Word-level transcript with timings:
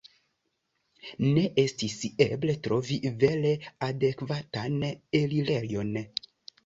Ne 1.33 1.43
estis 1.63 1.99
eble 2.25 2.55
trovi 2.69 2.97
vere 3.25 3.53
adekvatan 3.89 4.83
elirejon. 5.21 5.93